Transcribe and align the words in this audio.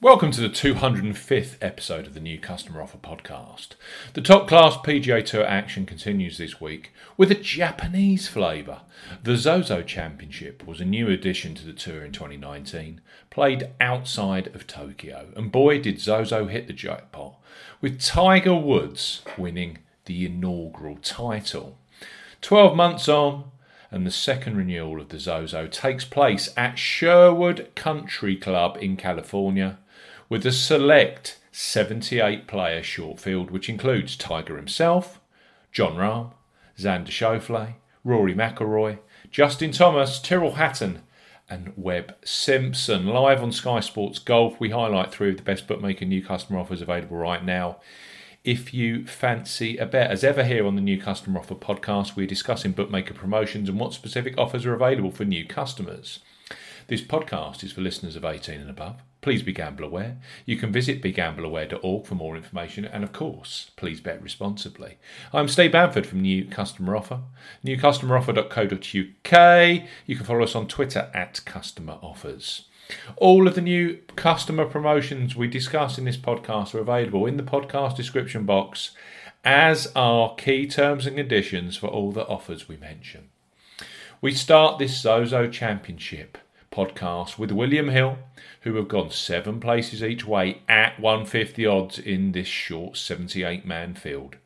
Welcome 0.00 0.30
to 0.30 0.40
the 0.40 0.48
205th 0.48 1.56
episode 1.60 2.06
of 2.06 2.14
the 2.14 2.20
New 2.20 2.38
Customer 2.38 2.80
Offer 2.80 2.98
Podcast. 2.98 3.70
The 4.12 4.20
top 4.20 4.46
class 4.46 4.76
PGA 4.76 5.26
Tour 5.26 5.44
action 5.44 5.86
continues 5.86 6.38
this 6.38 6.60
week 6.60 6.92
with 7.16 7.32
a 7.32 7.34
Japanese 7.34 8.28
flavour. 8.28 8.82
The 9.24 9.36
Zozo 9.36 9.82
Championship 9.82 10.64
was 10.64 10.80
a 10.80 10.84
new 10.84 11.08
addition 11.08 11.56
to 11.56 11.66
the 11.66 11.72
tour 11.72 12.04
in 12.04 12.12
2019, 12.12 13.00
played 13.28 13.70
outside 13.80 14.54
of 14.54 14.68
Tokyo, 14.68 15.30
and 15.34 15.50
boy 15.50 15.80
did 15.80 15.98
Zozo 15.98 16.46
hit 16.46 16.68
the 16.68 16.72
jackpot, 16.72 17.34
with 17.80 18.00
Tiger 18.00 18.54
Woods 18.54 19.22
winning 19.36 19.78
the 20.04 20.26
inaugural 20.26 20.98
title. 21.02 21.76
12 22.40 22.76
months 22.76 23.08
on, 23.08 23.50
and 23.90 24.06
the 24.06 24.12
second 24.12 24.56
renewal 24.56 25.00
of 25.00 25.08
the 25.08 25.18
Zozo 25.18 25.66
takes 25.66 26.04
place 26.04 26.50
at 26.56 26.78
Sherwood 26.78 27.74
Country 27.74 28.36
Club 28.36 28.78
in 28.80 28.96
California 28.96 29.78
with 30.28 30.44
a 30.46 30.52
select 30.52 31.38
78 31.52 32.46
player 32.46 32.82
short 32.82 33.18
field, 33.18 33.50
which 33.50 33.68
includes 33.68 34.16
Tiger 34.16 34.56
himself, 34.56 35.20
Jon 35.72 35.96
Rahm, 35.96 36.32
Xander 36.78 37.08
Schauffele, 37.08 37.74
Rory 38.04 38.34
McIlroy, 38.34 38.98
Justin 39.30 39.72
Thomas, 39.72 40.20
Tyrrell 40.20 40.52
Hatton, 40.52 41.00
and 41.50 41.72
Webb 41.76 42.14
Simpson. 42.24 43.06
Live 43.06 43.42
on 43.42 43.52
Sky 43.52 43.80
Sports 43.80 44.18
Golf, 44.18 44.60
we 44.60 44.70
highlight 44.70 45.12
three 45.12 45.30
of 45.30 45.36
the 45.36 45.42
best 45.42 45.66
bookmaker 45.66 46.04
new 46.04 46.22
customer 46.22 46.58
offers 46.58 46.82
available 46.82 47.16
right 47.16 47.44
now. 47.44 47.78
If 48.44 48.72
you 48.72 49.06
fancy 49.06 49.76
a 49.78 49.86
bet, 49.86 50.10
as 50.10 50.24
ever 50.24 50.44
here 50.44 50.66
on 50.66 50.76
the 50.76 50.80
New 50.80 51.00
Customer 51.00 51.40
Offer 51.40 51.56
podcast, 51.56 52.16
we're 52.16 52.26
discussing 52.26 52.72
bookmaker 52.72 53.12
promotions 53.12 53.68
and 53.68 53.78
what 53.80 53.92
specific 53.92 54.38
offers 54.38 54.64
are 54.64 54.74
available 54.74 55.10
for 55.10 55.24
new 55.24 55.44
customers. 55.44 56.20
This 56.86 57.02
podcast 57.02 57.64
is 57.64 57.72
for 57.72 57.80
listeners 57.80 58.16
of 58.16 58.24
18 58.24 58.60
and 58.60 58.70
above. 58.70 59.02
Please 59.20 59.42
be 59.42 59.52
gamble 59.52 59.84
aware. 59.84 60.18
You 60.46 60.56
can 60.56 60.70
visit 60.70 61.02
begambleaware.org 61.02 62.06
for 62.06 62.14
more 62.14 62.36
information, 62.36 62.84
and 62.84 63.02
of 63.02 63.12
course, 63.12 63.72
please 63.74 64.00
bet 64.00 64.22
responsibly. 64.22 64.98
I'm 65.32 65.48
Steve 65.48 65.72
Bamford 65.72 66.06
from 66.06 66.22
New 66.22 66.44
Customer 66.44 66.96
Offer, 66.96 67.22
newcustomeroffer.co.uk. 67.64 69.88
You 70.06 70.16
can 70.16 70.24
follow 70.24 70.44
us 70.44 70.54
on 70.54 70.68
Twitter 70.68 71.10
at 71.12 71.44
Customer 71.44 71.98
Offers. 72.00 72.66
All 73.16 73.48
of 73.48 73.56
the 73.56 73.60
new 73.60 73.98
customer 74.14 74.64
promotions 74.64 75.34
we 75.34 75.48
discuss 75.48 75.98
in 75.98 76.04
this 76.04 76.16
podcast 76.16 76.72
are 76.74 76.78
available 76.78 77.26
in 77.26 77.36
the 77.36 77.42
podcast 77.42 77.96
description 77.96 78.44
box, 78.44 78.92
as 79.44 79.90
are 79.96 80.36
key 80.36 80.66
terms 80.66 81.06
and 81.06 81.16
conditions 81.16 81.76
for 81.76 81.88
all 81.88 82.12
the 82.12 82.26
offers 82.28 82.68
we 82.68 82.76
mention. 82.76 83.30
We 84.20 84.32
start 84.32 84.78
this 84.78 84.96
Zozo 84.96 85.48
Championship 85.48 86.38
podcast 86.78 87.38
with 87.38 87.50
William 87.50 87.88
Hill, 87.88 88.18
who 88.60 88.76
have 88.76 88.86
gone 88.86 89.10
seven 89.10 89.58
places 89.58 90.00
each 90.00 90.24
way 90.24 90.62
at 90.68 91.00
150 91.00 91.66
odds 91.66 91.98
in 91.98 92.30
this 92.30 92.46
short 92.46 92.96
78 92.96 93.66
man 93.66 93.96
field. 93.96 94.36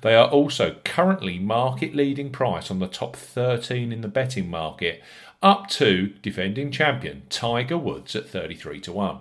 They 0.00 0.14
are 0.14 0.26
also 0.26 0.76
currently 0.86 1.38
market 1.38 1.94
leading 1.94 2.30
price 2.30 2.70
on 2.70 2.78
the 2.78 2.88
top 2.88 3.14
13 3.14 3.92
in 3.92 4.00
the 4.00 4.08
betting 4.08 4.48
market, 4.48 5.02
up 5.42 5.68
to 5.68 6.14
defending 6.22 6.70
champion 6.70 7.24
Tiger 7.28 7.76
Woods 7.76 8.16
at 8.16 8.26
33 8.26 8.80
to 8.80 8.92
1. 8.92 9.18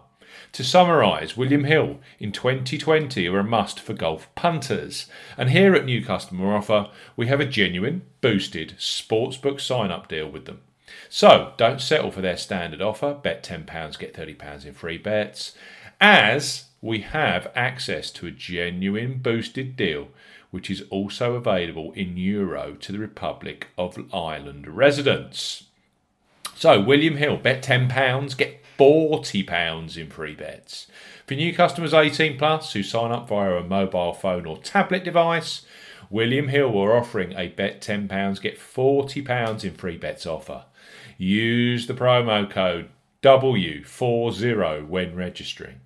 To 0.54 0.64
summarise, 0.64 1.36
William 1.36 1.66
Hill 1.66 2.00
in 2.20 2.32
2020 2.32 3.28
are 3.28 3.40
a 3.40 3.44
must 3.44 3.82
for 3.82 3.94
golf 3.94 4.34
punters. 4.36 5.08
And 5.38 5.50
here 5.50 5.76
at 5.76 5.84
New 5.84 6.06
Customer 6.06 6.56
Offer, 6.56 6.90
we 7.18 7.28
have 7.28 7.42
a 7.42 7.46
genuine, 7.46 8.04
boosted 8.22 8.76
sportsbook 8.78 9.60
sign 9.60 9.92
up 9.92 10.08
deal 10.08 10.30
with 10.30 10.46
them. 10.46 10.62
So 11.10 11.54
don't 11.58 11.82
settle 11.82 12.12
for 12.12 12.22
their 12.22 12.38
standard 12.38 12.82
offer. 12.82 13.14
Bet 13.14 13.44
£10, 13.44 14.00
get 14.00 14.14
£30 14.14 14.66
in 14.66 14.74
free 14.74 14.98
bets. 14.98 15.54
As 16.00 16.66
we 16.82 17.02
have 17.02 17.52
access 17.56 18.10
to 18.12 18.28
a 18.28 18.32
genuine 18.32 19.20
boosted 19.20 19.76
deal, 19.76 20.08
which 20.52 20.70
is 20.70 20.84
also 20.90 21.36
available 21.36 21.92
in 21.94 22.18
Euro 22.18 22.76
to 22.76 22.92
the 22.92 23.00
Republic 23.00 23.68
of 23.78 23.98
Ireland 24.14 24.68
residents. 24.68 25.64
So, 26.56 26.80
William 26.80 27.18
Hill, 27.18 27.38
bet 27.38 27.64
£10, 27.64 28.38
get 28.38 28.62
£40 28.78 29.98
in 29.98 30.10
free 30.10 30.36
bets. 30.36 30.88
For 31.26 31.36
new 31.36 31.54
customers 31.54 31.94
18 31.94 32.38
plus 32.38 32.74
who 32.74 32.84
sign 32.84 33.12
up 33.12 33.30
via 33.30 33.56
a 33.56 33.64
mobile 33.64 34.14
phone 34.14 34.46
or 34.46 34.58
tablet 34.58 35.04
device, 35.04 35.62
William 36.12 36.50
Hill 36.50 36.78
are 36.78 36.96
offering 36.96 37.34
a 37.34 37.48
bet 37.48 37.82
£10, 37.82 38.42
get 38.42 38.60
£40 38.60 39.64
in 39.64 39.74
free 39.74 39.98
bets 39.98 40.26
offer. 40.26 40.66
Use 41.18 41.88
the 41.88 41.94
promo 41.94 42.50
code 42.50 42.90
W40 43.24 44.88
when 44.88 45.16
registering. 45.16 45.80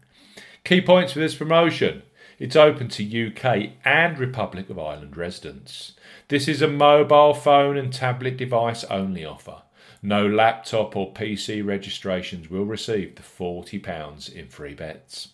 Key 0.64 0.82
points 0.82 1.14
for 1.14 1.20
this 1.20 1.36
promotion 1.36 2.02
it's 2.38 2.56
open 2.56 2.90
to 2.90 3.28
UK 3.28 3.74
and 3.86 4.20
Republic 4.20 4.70
of 4.70 4.78
Ireland 4.78 5.16
residents. 5.16 5.94
This 6.28 6.50
is 6.50 6.62
a 6.62 6.68
mobile 6.68 7.34
phone 7.34 7.78
and 7.78 7.94
tablet 7.94 8.36
device 8.36 8.84
only 8.86 9.24
offer. 9.24 9.62
No 10.02 10.28
laptop 10.28 10.96
or 10.96 11.14
PC 11.14 11.66
registrations 11.66 12.50
will 12.50 12.66
receive 12.66 13.16
the 13.16 13.22
£40 13.22 14.34
in 14.34 14.50
free 14.50 14.74
bets. 14.74 15.30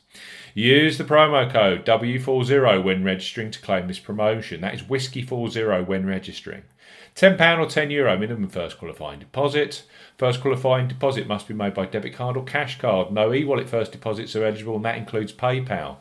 Use 0.53 0.97
the 0.97 1.03
promo 1.03 1.49
code 1.49 1.85
W40 1.85 2.83
when 2.83 3.03
registering 3.03 3.51
to 3.51 3.61
claim 3.61 3.87
this 3.87 3.99
promotion. 3.99 4.61
That 4.61 4.73
is 4.73 4.81
Whiskey40 4.81 5.87
when 5.87 6.05
registering. 6.05 6.63
£10 7.15 7.33
or 7.59 7.65
€10 7.65 7.91
Euro 7.91 8.17
minimum 8.17 8.49
first 8.49 8.77
qualifying 8.77 9.19
deposit. 9.19 9.83
First 10.17 10.41
qualifying 10.41 10.87
deposit 10.87 11.27
must 11.27 11.47
be 11.47 11.53
made 11.53 11.73
by 11.73 11.85
debit 11.85 12.13
card 12.13 12.37
or 12.37 12.43
cash 12.43 12.79
card. 12.79 13.11
No 13.11 13.33
e 13.33 13.43
wallet 13.43 13.69
first 13.69 13.91
deposits 13.91 14.35
are 14.35 14.45
eligible, 14.45 14.75
and 14.75 14.85
that 14.85 14.97
includes 14.97 15.33
PayPal. 15.33 15.97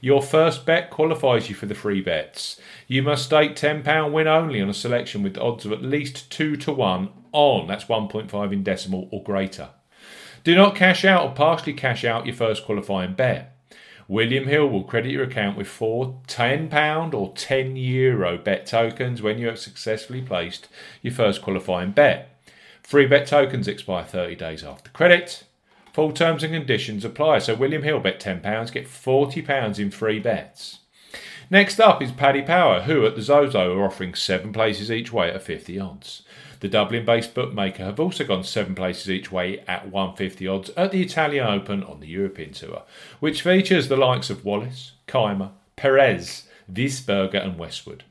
Your 0.00 0.22
first 0.22 0.64
bet 0.64 0.90
qualifies 0.90 1.48
you 1.48 1.54
for 1.56 1.66
the 1.66 1.74
free 1.74 2.00
bets. 2.00 2.60
You 2.86 3.02
must 3.02 3.24
stake 3.26 3.56
£10 3.56 4.12
win 4.12 4.28
only 4.28 4.60
on 4.60 4.68
a 4.68 4.74
selection 4.74 5.22
with 5.22 5.38
odds 5.38 5.64
of 5.66 5.72
at 5.72 5.82
least 5.82 6.30
2 6.30 6.56
to 6.56 6.72
1 6.72 7.08
on, 7.32 7.66
that's 7.66 7.84
1.5 7.84 8.52
in 8.52 8.62
decimal 8.62 9.08
or 9.10 9.22
greater. 9.22 9.70
Do 10.44 10.54
not 10.54 10.76
cash 10.76 11.04
out 11.04 11.24
or 11.24 11.34
partially 11.34 11.72
cash 11.72 12.04
out 12.04 12.26
your 12.26 12.34
first 12.34 12.64
qualifying 12.64 13.14
bet. 13.14 13.57
William 14.08 14.46
Hill 14.46 14.66
will 14.66 14.84
credit 14.84 15.12
your 15.12 15.24
account 15.24 15.58
with 15.58 15.68
four 15.68 16.18
£10 16.28 17.12
or 17.12 17.34
€10 17.34 17.76
Euro 17.76 18.38
bet 18.38 18.64
tokens 18.64 19.20
when 19.20 19.38
you 19.38 19.48
have 19.48 19.58
successfully 19.58 20.22
placed 20.22 20.66
your 21.02 21.12
first 21.12 21.42
qualifying 21.42 21.90
bet. 21.90 22.34
Free 22.82 23.06
bet 23.06 23.26
tokens 23.26 23.68
expire 23.68 24.04
30 24.04 24.34
days 24.36 24.64
after 24.64 24.88
credit. 24.90 25.44
Full 25.92 26.12
terms 26.12 26.42
and 26.42 26.54
conditions 26.54 27.04
apply. 27.04 27.40
So 27.40 27.54
William 27.54 27.82
Hill 27.82 28.00
bet 28.00 28.18
£10, 28.18 28.72
get 28.72 28.86
£40 28.86 29.78
in 29.78 29.90
free 29.90 30.20
bets. 30.20 30.78
Next 31.50 31.80
up 31.80 32.02
is 32.02 32.12
Paddy 32.12 32.42
Power, 32.42 32.82
who 32.82 33.06
at 33.06 33.16
the 33.16 33.22
Zozo 33.22 33.74
are 33.74 33.84
offering 33.84 34.14
seven 34.14 34.52
places 34.52 34.90
each 34.90 35.14
way 35.14 35.30
at 35.30 35.42
50 35.42 35.80
odds. 35.80 36.22
The 36.60 36.68
Dublin 36.68 37.06
based 37.06 37.32
bookmaker 37.32 37.84
have 37.84 37.98
also 37.98 38.24
gone 38.24 38.44
seven 38.44 38.74
places 38.74 39.08
each 39.08 39.32
way 39.32 39.60
at 39.60 39.90
150 39.90 40.46
odds 40.46 40.70
at 40.76 40.92
the 40.92 41.00
Italian 41.00 41.46
Open 41.46 41.82
on 41.84 42.00
the 42.00 42.06
European 42.06 42.52
Tour, 42.52 42.82
which 43.20 43.40
features 43.40 43.88
the 43.88 43.96
likes 43.96 44.28
of 44.28 44.44
Wallace, 44.44 44.92
Kaymer, 45.06 45.52
Perez, 45.74 46.48
Wiesberger, 46.70 47.42
and 47.42 47.58
Westwood. 47.58 48.04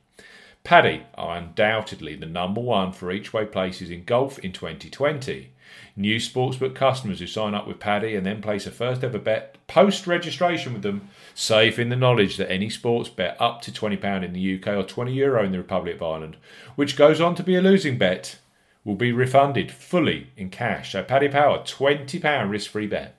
Paddy 0.68 1.04
are 1.14 1.38
undoubtedly 1.38 2.14
the 2.14 2.26
number 2.26 2.60
one 2.60 2.92
for 2.92 3.10
each 3.10 3.32
way 3.32 3.46
places 3.46 3.88
in 3.88 4.04
golf 4.04 4.38
in 4.40 4.52
2020. 4.52 5.50
New 5.96 6.16
sportsbook 6.16 6.74
customers 6.74 7.20
who 7.20 7.26
sign 7.26 7.54
up 7.54 7.66
with 7.66 7.80
Paddy 7.80 8.14
and 8.14 8.26
then 8.26 8.42
place 8.42 8.66
a 8.66 8.70
first 8.70 9.02
ever 9.02 9.18
bet 9.18 9.56
post 9.66 10.06
registration 10.06 10.74
with 10.74 10.82
them, 10.82 11.08
safe 11.34 11.78
in 11.78 11.88
the 11.88 11.96
knowledge 11.96 12.36
that 12.36 12.52
any 12.52 12.68
sports 12.68 13.08
bet 13.08 13.34
up 13.40 13.62
to 13.62 13.72
£20 13.72 14.22
in 14.22 14.34
the 14.34 14.56
UK 14.56 14.66
or 14.66 14.84
€20 14.84 15.14
Euro 15.14 15.42
in 15.42 15.52
the 15.52 15.56
Republic 15.56 15.94
of 15.94 16.02
Ireland, 16.02 16.36
which 16.76 16.98
goes 16.98 17.18
on 17.18 17.34
to 17.36 17.42
be 17.42 17.56
a 17.56 17.62
losing 17.62 17.96
bet, 17.96 18.38
will 18.84 18.94
be 18.94 19.10
refunded 19.10 19.72
fully 19.72 20.26
in 20.36 20.50
cash. 20.50 20.92
So 20.92 21.02
Paddy 21.02 21.28
Power, 21.28 21.60
£20 21.60 22.50
risk 22.50 22.70
free 22.70 22.86
bet. 22.86 23.18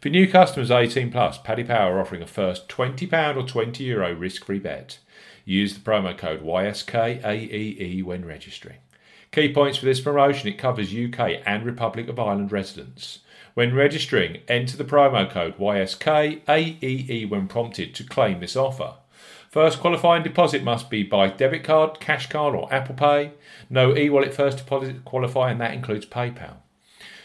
For 0.00 0.08
new 0.08 0.28
customers 0.28 0.70
18 0.70 1.10
plus, 1.10 1.38
Paddy 1.38 1.64
Power 1.64 1.96
are 1.96 2.00
offering 2.00 2.22
a 2.22 2.28
first 2.28 2.68
£20 2.68 3.36
or 3.36 3.42
€20 3.42 3.80
Euro 3.80 4.14
risk 4.14 4.44
free 4.44 4.60
bet. 4.60 5.00
Use 5.48 5.74
the 5.74 5.80
promo 5.80 6.18
code 6.18 6.42
YSKAEE 6.42 8.02
when 8.02 8.24
registering. 8.24 8.78
Key 9.30 9.54
points 9.54 9.78
for 9.78 9.84
this 9.84 10.00
promotion 10.00 10.48
it 10.48 10.58
covers 10.58 10.92
UK 10.92 11.40
and 11.46 11.64
Republic 11.64 12.08
of 12.08 12.18
Ireland 12.18 12.50
residents. 12.50 13.20
When 13.54 13.72
registering, 13.72 14.38
enter 14.48 14.76
the 14.76 14.84
promo 14.84 15.30
code 15.30 15.56
YSKAEE 15.56 17.28
when 17.30 17.46
prompted 17.46 17.94
to 17.94 18.04
claim 18.04 18.40
this 18.40 18.56
offer. 18.56 18.94
First 19.48 19.78
qualifying 19.78 20.24
deposit 20.24 20.64
must 20.64 20.90
be 20.90 21.04
by 21.04 21.28
debit 21.28 21.62
card, 21.62 22.00
cash 22.00 22.28
card, 22.28 22.54
or 22.56 22.70
Apple 22.74 22.96
Pay. 22.96 23.30
No 23.70 23.96
e 23.96 24.10
wallet 24.10 24.34
first 24.34 24.58
deposit 24.58 25.04
qualifying, 25.04 25.58
that 25.58 25.72
includes 25.72 26.06
PayPal. 26.06 26.56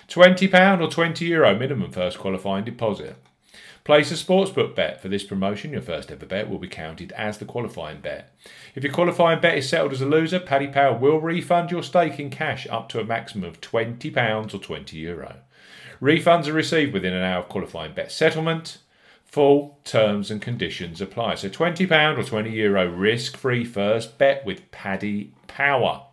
£20 0.07 0.81
or 0.81 0.87
€20 0.87 1.27
Euro 1.27 1.57
minimum 1.57 1.91
first 1.91 2.19
qualifying 2.19 2.65
deposit. 2.65 3.15
Place 3.83 4.11
a 4.11 4.13
sportsbook 4.13 4.75
bet 4.75 5.01
for 5.01 5.07
this 5.07 5.23
promotion. 5.23 5.71
Your 5.71 5.81
first 5.81 6.11
ever 6.11 6.25
bet 6.25 6.49
will 6.49 6.59
be 6.59 6.67
counted 6.67 7.11
as 7.13 7.39
the 7.39 7.45
qualifying 7.45 7.99
bet. 7.99 8.31
If 8.75 8.83
your 8.83 8.93
qualifying 8.93 9.41
bet 9.41 9.57
is 9.57 9.67
settled 9.67 9.93
as 9.93 10.01
a 10.01 10.05
loser, 10.05 10.39
Paddy 10.39 10.67
Power 10.67 10.95
will 10.95 11.19
refund 11.19 11.71
your 11.71 11.81
stake 11.81 12.19
in 12.19 12.29
cash 12.29 12.67
up 12.69 12.89
to 12.89 12.99
a 12.99 13.03
maximum 13.03 13.49
of 13.49 13.59
£20 13.59 14.53
or 14.53 14.59
€20 14.59 14.93
Euro. 14.93 15.37
Refunds 15.99 16.47
are 16.47 16.53
received 16.53 16.93
within 16.93 17.13
an 17.13 17.23
hour 17.23 17.39
of 17.39 17.49
qualifying 17.49 17.93
bet 17.93 18.11
settlement. 18.11 18.77
Full 19.25 19.79
terms 19.83 20.29
and 20.29 20.41
conditions 20.41 21.01
apply. 21.01 21.35
So 21.35 21.49
£20 21.49 22.17
or 22.17 22.23
€20 22.23 22.53
Euro 22.53 22.87
risk 22.87 23.37
free 23.37 23.63
first 23.63 24.17
bet 24.17 24.45
with 24.45 24.69
Paddy 24.71 25.33
Power. 25.47 26.03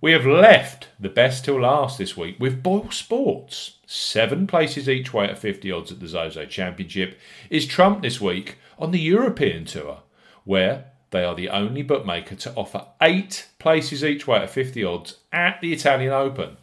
We 0.00 0.12
have 0.12 0.26
left 0.26 0.88
the 0.98 1.08
best 1.08 1.44
till 1.44 1.60
last 1.60 1.98
this 1.98 2.16
week 2.16 2.38
with 2.40 2.62
Boyle 2.62 2.90
Sports. 2.90 3.76
Seven 3.86 4.46
places 4.46 4.88
each 4.88 5.12
way 5.12 5.26
at 5.26 5.38
50 5.38 5.70
odds 5.72 5.92
at 5.92 6.00
the 6.00 6.08
Zozo 6.08 6.46
Championship 6.46 7.18
is 7.50 7.66
trumped 7.66 8.02
this 8.02 8.20
week 8.20 8.58
on 8.78 8.90
the 8.90 9.00
European 9.00 9.64
Tour, 9.64 9.98
where 10.44 10.86
they 11.10 11.24
are 11.24 11.34
the 11.34 11.48
only 11.48 11.82
bookmaker 11.82 12.36
to 12.36 12.54
offer 12.54 12.86
eight 13.02 13.48
places 13.58 14.04
each 14.04 14.26
way 14.26 14.38
at 14.38 14.50
50 14.50 14.84
odds 14.84 15.16
at 15.32 15.60
the 15.60 15.72
Italian 15.72 16.12
Open. 16.12 16.56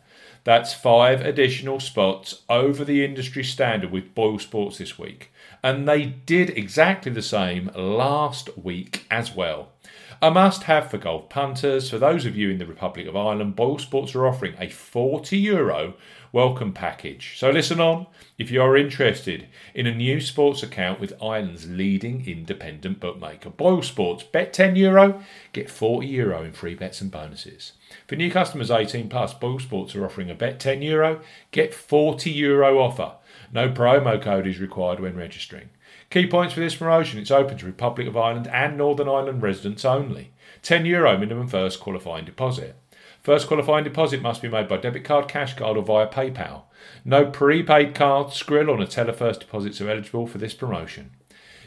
That's 0.44 0.74
five 0.74 1.20
additional 1.20 1.82
spots 1.82 2.44
over 2.50 2.86
the 2.86 3.04
industry 3.04 3.44
standard 3.44 3.92
with 3.92 4.16
Boyle 4.16 4.40
Sports 4.40 4.78
this 4.78 4.98
week. 4.98 5.32
And 5.62 5.88
they 5.88 6.06
did 6.06 6.52
exactly 6.52 7.12
the 7.12 7.22
same 7.22 7.70
last 7.76 8.58
week 8.58 9.06
as 9.12 9.36
well. 9.36 9.74
A 10.20 10.32
must 10.32 10.64
have 10.64 10.90
for 10.90 10.98
golf 10.98 11.30
punters. 11.30 11.92
For 11.92 12.00
those 12.00 12.26
of 12.26 12.36
you 12.36 12.50
in 12.50 12.58
the 12.58 12.66
Republic 12.66 13.06
of 13.06 13.16
Ireland, 13.16 13.56
Boyle 13.56 13.78
Sports 13.78 14.16
are 14.16 14.26
offering 14.26 14.56
a 14.60 14.68
40 14.68 15.38
euro 15.38 15.94
welcome 16.32 16.74
package. 16.74 17.36
So 17.38 17.52
listen 17.52 17.80
on 17.80 18.08
if 18.36 18.50
you 18.50 18.60
are 18.64 18.76
interested 18.76 19.48
in 19.76 19.86
a 19.86 19.94
new 19.94 20.20
sports 20.20 20.64
account 20.64 21.00
with 21.00 21.14
Ireland's 21.22 21.70
leading 21.70 22.28
independent 22.28 23.00
bookmaker. 23.00 23.52
Boyle 23.52 23.84
Sports, 23.84 24.24
bet 24.24 24.54
10 24.54 24.76
euro, 24.76 25.22
get 25.54 25.70
40 25.70 26.08
euro 26.08 26.44
in 26.44 26.52
free 26.52 26.74
bets 26.74 27.00
and 27.00 27.12
bonuses. 27.12 27.74
For 28.08 28.16
new 28.16 28.32
customers 28.32 28.72
18 28.72 29.10
plus, 29.10 29.36
Boyle 29.36 29.60
Sports 29.60 29.94
are 29.94 30.04
offering 30.04 30.32
a 30.32 30.36
bet 30.36 30.60
10 30.60 30.82
euro, 30.82 31.22
get 31.52 31.76
40 31.76 32.32
euro 32.32 32.80
offer. 32.80 33.12
No 33.54 33.70
promo 33.70 34.20
code 34.20 34.48
is 34.48 34.60
required 34.60 35.00
when 35.00 35.16
registering. 35.16 35.70
Key 36.10 36.26
points 36.28 36.54
for 36.54 36.62
this 36.62 36.76
promotion 36.76 37.20
it's 37.20 37.32
open 37.32 37.58
to 37.58 37.66
Republic 37.66 38.08
of 38.08 38.16
Ireland 38.16 38.48
and 38.48 38.78
Northern 38.78 39.10
Ireland 39.10 39.42
residents 39.42 39.84
only. 39.84 40.32
€10 40.64 40.86
Euro 40.86 41.18
minimum 41.18 41.48
first 41.48 41.82
qualifying 41.82 42.24
deposit. 42.24 42.76
First 43.22 43.48
qualifying 43.48 43.84
deposit 43.84 44.22
must 44.22 44.42
be 44.42 44.48
made 44.48 44.70
by 44.70 44.78
debit 44.78 45.04
card, 45.04 45.28
cash 45.28 45.54
card, 45.56 45.76
or 45.76 45.84
via 45.84 46.08
PayPal. 46.08 46.64
No 47.04 47.26
prepaid 47.26 47.94
cards, 47.94 48.42
Skrill, 48.42 48.70
or 48.70 48.78
Neteller 48.78 49.14
first 49.14 49.42
deposits 49.42 49.82
are 49.82 49.90
eligible 49.90 50.28
for 50.28 50.38
this 50.38 50.54
promotion. 50.54 51.12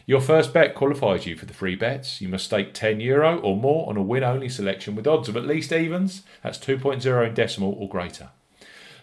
Your 0.07 0.23
first 0.23 0.55
bet 0.55 0.75
qualifies 0.75 1.27
you 1.27 1.37
for 1.37 1.45
the 1.45 1.53
free 1.53 1.77
bets. 1.77 2.23
You 2.23 2.29
must 2.29 2.47
stake 2.47 2.73
10 2.73 2.99
euro 3.01 3.39
or 3.41 3.57
more 3.57 3.89
on 3.91 3.99
a 3.99 4.03
win 4.03 4.25
only 4.25 4.49
selection 4.49 4.97
with 4.97 5.07
odds 5.07 5.29
of 5.29 5.37
at 5.37 5.47
least 5.47 5.71
evens, 5.71 6.23
that's 6.43 6.59
2.0 6.59 7.27
in 7.27 7.35
decimal 7.35 7.77
or 7.79 7.89
greater. 7.89 8.31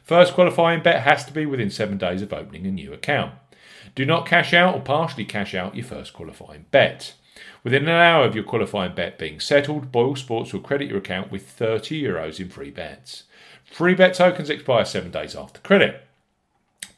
First 0.04 0.34
qualifying 0.34 0.82
bet 0.82 1.04
has 1.04 1.24
to 1.26 1.32
be 1.32 1.46
within 1.46 1.70
seven 1.70 1.98
days 1.98 2.24
of 2.24 2.34
opening 2.34 2.66
a 2.66 2.72
new 2.72 2.92
account. 2.92 3.34
Do 3.96 4.06
not 4.06 4.26
cash 4.26 4.54
out 4.54 4.76
or 4.76 4.82
partially 4.82 5.26
cash 5.26 5.56
out 5.56 5.76
your 5.76 5.86
first 5.86 6.14
qualifying 6.14 6.66
bet. 6.72 7.14
Within 7.64 7.84
an 7.84 7.90
hour 7.90 8.26
of 8.26 8.36
your 8.36 8.44
qualifying 8.44 8.96
bet 8.96 9.18
being 9.18 9.40
settled, 9.40 9.92
Boyle 9.92 10.16
Sports 10.16 10.54
will 10.54 10.62
credit 10.62 10.90
your 10.90 11.00
account 11.00 11.32
with 11.32 11.50
30 11.50 12.02
euros 12.02 12.40
in 12.40 12.50
free 12.50 12.72
bets. 12.72 13.24
Free 13.66 13.94
bet 13.94 14.14
tokens 14.14 14.50
expire 14.50 14.86
seven 14.86 15.12
days 15.12 15.36
after 15.36 15.60
credit. 15.62 16.04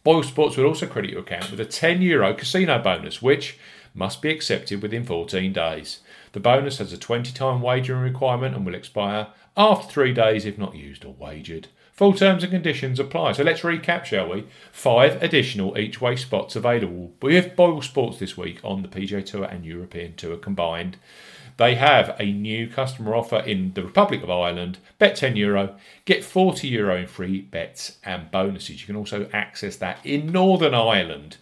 Boyle 0.04 0.24
Sports 0.24 0.56
will 0.56 0.66
also 0.66 0.88
credit 0.88 1.12
your 1.12 1.22
account 1.22 1.52
with 1.52 1.60
a 1.60 1.66
10 1.66 2.02
euro 2.02 2.34
casino 2.34 2.80
bonus, 2.80 3.22
which 3.22 3.58
must 3.94 4.22
be 4.22 4.30
accepted 4.30 4.82
within 4.82 5.04
14 5.04 5.52
days. 5.52 6.00
The 6.32 6.40
bonus 6.40 6.78
has 6.78 6.94
a 6.94 6.98
20 6.98 7.34
time 7.34 7.62
wagering 7.62 8.02
requirement 8.02 8.56
and 8.56 8.66
will 8.66 8.76
expire 8.76 9.28
after 9.58 9.88
three 9.88 10.14
days 10.14 10.46
if 10.46 10.58
not 10.58 10.76
used 10.76 11.04
or 11.04 11.14
wagered. 11.14 11.68
Full 12.00 12.14
terms 12.14 12.44
and 12.44 12.52
conditions 12.54 12.98
apply. 12.98 13.34
So 13.34 13.44
let's 13.44 13.60
recap, 13.60 14.06
shall 14.06 14.30
we? 14.30 14.46
Five 14.72 15.22
additional 15.22 15.78
each 15.78 16.00
way 16.00 16.16
spots 16.16 16.56
available 16.56 17.12
with 17.22 17.58
Boyle 17.58 17.82
Sports 17.82 18.20
this 18.20 18.38
week 18.38 18.62
on 18.64 18.84
the 18.84 18.88
PGA 18.88 19.26
Tour 19.26 19.44
and 19.44 19.66
European 19.66 20.16
Tour 20.16 20.38
combined. 20.38 20.96
They 21.58 21.76
have 21.76 22.16
a 22.18 22.32
new 22.32 22.70
customer 22.70 23.16
offer 23.16 23.40
in 23.40 23.74
the 23.74 23.84
Republic 23.84 24.24
of 24.24 24.30
Ireland. 24.30 24.78
Bet 24.98 25.18
10 25.18 25.36
euro, 25.36 25.76
get 26.06 26.24
40 26.24 26.70
euro 26.70 26.96
in 26.96 27.08
free 27.08 27.42
bets 27.42 27.98
and 28.06 28.32
bonuses. 28.32 28.80
You 28.80 28.88
can 28.88 28.96
also 28.96 29.28
access 29.34 29.76
that 29.76 30.00
in 30.06 30.32
Northern 30.32 30.74
Ireland. 30.74 31.36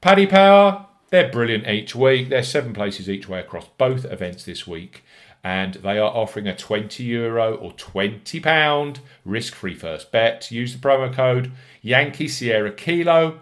Paddy 0.00 0.26
Power, 0.26 0.86
they're 1.10 1.30
brilliant 1.30 1.68
each 1.68 1.94
week. 1.94 2.30
They're 2.30 2.42
seven 2.42 2.72
places 2.72 3.10
each 3.10 3.28
way 3.28 3.40
across 3.40 3.66
both 3.76 4.06
events 4.06 4.44
this 4.44 4.66
week 4.66 5.04
and 5.42 5.74
they 5.74 5.98
are 5.98 6.10
offering 6.10 6.46
a 6.46 6.56
20 6.56 7.02
euro 7.02 7.54
or 7.54 7.72
20 7.72 8.40
pound 8.40 9.00
risk 9.24 9.54
free 9.54 9.74
first 9.74 10.12
bet. 10.12 10.50
Use 10.50 10.72
the 10.72 10.78
promo 10.78 11.12
code 11.12 11.52
Yankee 11.82 12.28
Sierra 12.28 12.72
Kilo 12.72 13.40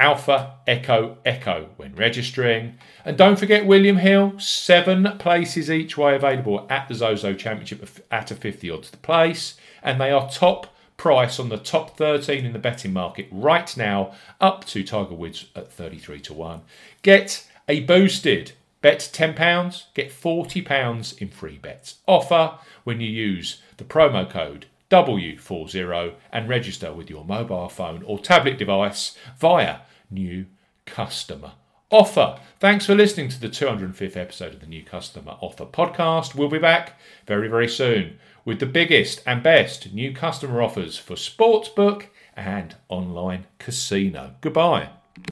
Alpha 0.00 0.54
Echo 0.66 1.18
Echo 1.26 1.68
when 1.76 1.94
registering. 1.94 2.78
And 3.04 3.18
don't 3.18 3.38
forget 3.38 3.66
William 3.66 3.98
Hill, 3.98 4.38
seven 4.38 5.16
places 5.18 5.70
each 5.70 5.98
way 5.98 6.16
available 6.16 6.66
at 6.70 6.88
the 6.88 6.94
Zozo 6.94 7.34
Championship 7.34 7.86
at 8.10 8.30
a 8.30 8.34
50 8.34 8.70
odds 8.70 8.90
to 8.90 8.96
place, 8.96 9.56
and 9.82 10.00
they 10.00 10.10
are 10.10 10.30
top 10.30 10.74
price 10.96 11.38
on 11.38 11.50
the 11.50 11.58
top 11.58 11.98
13 11.98 12.46
in 12.46 12.54
the 12.54 12.58
betting 12.58 12.94
market 12.94 13.26
right 13.30 13.76
now, 13.76 14.12
up 14.40 14.64
to 14.66 14.82
Tiger 14.82 15.14
Woods 15.14 15.46
at 15.54 15.70
33 15.70 16.20
to 16.20 16.32
1. 16.32 16.62
Get 17.02 17.46
a 17.68 17.80
boosted 17.80 18.52
Bet 18.82 19.00
£10, 19.00 19.84
get 19.94 20.10
£40 20.10 21.20
in 21.20 21.28
free 21.28 21.58
bets. 21.58 21.96
Offer 22.06 22.58
when 22.84 23.00
you 23.00 23.08
use 23.08 23.60
the 23.76 23.84
promo 23.84 24.28
code 24.28 24.66
W40 24.90 26.14
and 26.32 26.48
register 26.48 26.92
with 26.92 27.10
your 27.10 27.24
mobile 27.24 27.68
phone 27.68 28.02
or 28.04 28.18
tablet 28.18 28.58
device 28.58 29.16
via 29.38 29.80
New 30.10 30.46
Customer 30.86 31.52
Offer. 31.90 32.38
Thanks 32.58 32.86
for 32.86 32.94
listening 32.94 33.28
to 33.30 33.40
the 33.40 33.48
205th 33.48 34.16
episode 34.16 34.54
of 34.54 34.60
the 34.60 34.66
New 34.66 34.84
Customer 34.84 35.36
Offer 35.40 35.66
podcast. 35.66 36.34
We'll 36.34 36.48
be 36.48 36.58
back 36.58 36.98
very, 37.26 37.48
very 37.48 37.68
soon 37.68 38.18
with 38.44 38.60
the 38.60 38.66
biggest 38.66 39.22
and 39.26 39.42
best 39.42 39.92
new 39.92 40.12
customer 40.12 40.62
offers 40.62 40.96
for 40.96 41.14
sportsbook 41.14 42.06
and 42.36 42.76
online 42.88 43.46
casino. 43.58 44.34
Goodbye. 44.40 44.90